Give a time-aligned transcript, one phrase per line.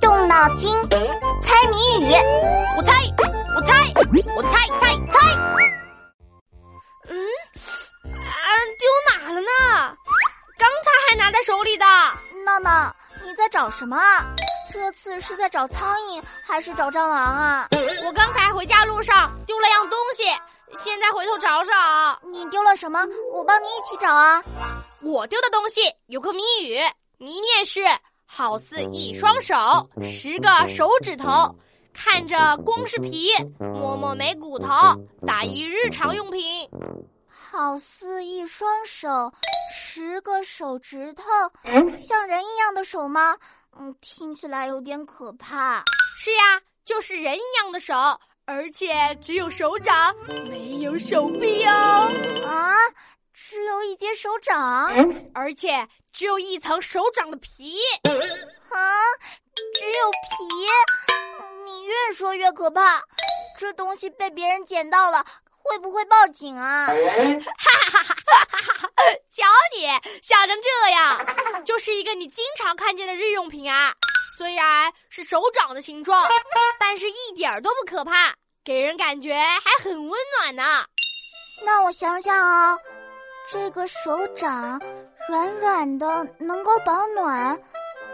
[0.00, 0.76] 动脑筋，
[1.42, 2.12] 猜谜语。
[2.76, 2.92] 我猜，
[3.54, 3.92] 我猜，
[4.34, 5.36] 我猜猜猜。
[7.08, 7.16] 嗯，
[8.10, 8.42] 啊，
[8.78, 9.96] 丢哪了呢？
[10.58, 11.86] 刚才还拿在手里的。
[12.44, 14.26] 闹闹，你在找什么啊？
[14.72, 17.68] 这次是在找苍蝇还是找蟑螂啊？
[18.04, 20.24] 我刚才回家路上丢了样东西，
[20.76, 21.72] 现在回头找找。
[22.26, 23.06] 你丢了什么？
[23.32, 24.42] 我帮你一起找啊。
[25.02, 26.80] 我丢的东西有个谜语，
[27.18, 27.84] 谜面是
[28.34, 29.54] 好似一双手，
[30.02, 31.54] 十个手指头，
[31.92, 34.68] 看着光是皮，摸摸没骨头，
[35.26, 36.66] 打一日常用品。
[37.28, 39.30] 好似一双手，
[39.70, 41.24] 十个手指头，
[42.00, 43.36] 像人一样的手吗？
[43.78, 45.84] 嗯，听起来有点可怕。
[46.16, 47.94] 是呀，就是人一样的手，
[48.46, 49.94] 而且只有手掌，
[50.48, 52.10] 没有手臂哦。
[52.46, 52.78] 啊，
[53.34, 54.88] 只有一节手掌，
[55.34, 57.74] 而且只有一层手掌的皮。
[60.02, 61.64] 有皮？
[61.64, 63.00] 你越说越可怕。
[63.58, 65.24] 这东西被别人捡到了。
[65.64, 66.88] 会不会报警啊？
[66.88, 68.90] 哈哈哈哈哈哈！
[69.30, 69.44] 瞧
[69.76, 69.86] 你
[70.20, 73.94] 笑成这样，就是一个你经常看见的日用品啊。
[74.36, 76.28] 虽然是手掌的形状，
[76.80, 80.64] 但是一点都不可怕，给人感觉还很温暖呢。
[81.64, 82.76] 那我想想啊，
[83.52, 84.80] 这个手掌
[85.28, 87.56] 软软的，能够保暖，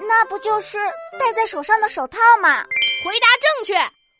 [0.00, 0.78] 那不就是
[1.18, 2.64] 戴在手上的手套吗？
[3.04, 3.74] 回答正确。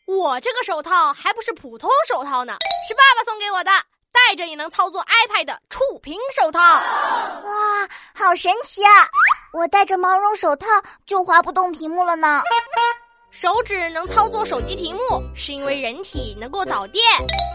[0.07, 2.57] 我这个手套还不是普通手套呢，
[2.89, 3.71] 是爸爸送给我的，
[4.13, 6.61] 戴着也能操作 iPad 的触屏手套。
[6.61, 8.91] 哇，好神奇啊！
[9.53, 10.67] 我戴着毛绒手套
[11.07, 12.43] 就滑不动屏幕了呢。
[13.31, 17.05] 手指能操作手机屏幕，是因为人体能够导电，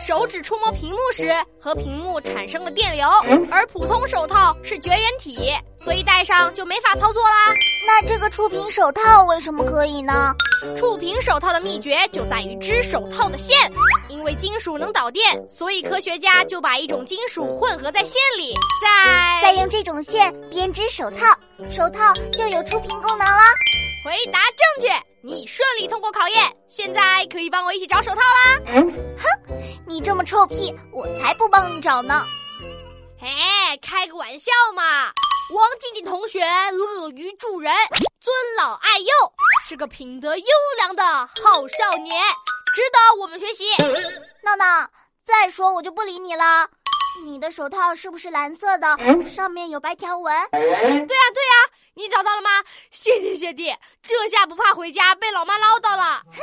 [0.06, 3.08] 手指触摸屏幕时和屏幕产生了电流，
[3.50, 5.52] 而普通手套是绝缘体，
[5.84, 7.52] 所以戴上就没法操作啦。
[7.88, 10.32] 那这个触屏手套为什么可以呢？
[10.78, 13.58] 触屏手套的秘诀就在于织手套的线，
[14.08, 21.26] 因为金属能导电，所以科学家就把一种金属混合在线里，再再用这种线编织手套，
[21.72, 23.42] 手套就有触屏功能了。
[24.06, 24.40] 回答
[24.80, 25.11] 正确。
[25.24, 28.60] 你顺利通过考验，现在可以帮我一起找手套啦！
[28.66, 32.26] 哼，你这么臭屁，我才不帮你找呢！
[33.22, 35.12] 哎，开个玩笑嘛！
[35.54, 36.40] 王静静同学
[36.72, 37.72] 乐于助人，
[38.20, 39.06] 尊老爱幼，
[39.64, 40.46] 是个品德优
[40.78, 42.20] 良的好少年，
[42.74, 43.66] 值得我们学习。
[44.44, 44.90] 闹闹，
[45.24, 46.68] 再说我就不理你了。
[47.24, 48.98] 你的手套是不是蓝色的？
[49.30, 50.34] 上面有白条纹？
[50.52, 51.71] 对呀，对呀。
[51.94, 52.50] 你找到了吗？
[52.90, 56.22] 谢天谢地，这下不怕回家被老妈唠叨了。
[56.32, 56.40] 哼，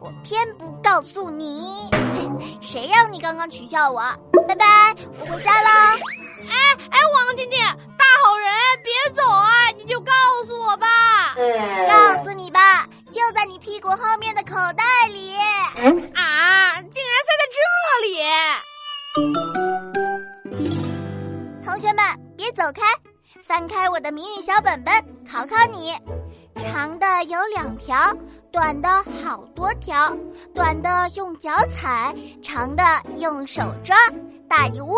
[0.00, 1.90] 我偏不告诉你，
[2.62, 4.00] 谁让你刚刚取笑我？
[4.48, 5.92] 拜拜，我回家啦。
[6.48, 7.60] 哎哎，王静静，
[7.98, 8.50] 大好人，
[8.82, 9.68] 别走啊！
[9.76, 10.12] 你就告
[10.46, 10.86] 诉我吧。
[11.86, 15.36] 告诉你吧，就在你屁股后面的口袋里。
[15.36, 17.58] 啊，竟然塞在这
[18.06, 18.18] 里！
[21.62, 22.02] 同学们，
[22.34, 22.82] 别走开。
[23.42, 24.92] 翻开我的谜语小本本，
[25.30, 25.94] 考考你：
[26.56, 28.14] 长的有两条，
[28.50, 28.88] 短的
[29.22, 30.16] 好多条，
[30.54, 32.82] 短的用脚踩，长的
[33.16, 33.96] 用手抓，
[34.48, 34.94] 大一物。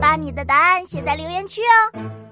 [0.00, 2.23] 把你的答案写在留言区哦。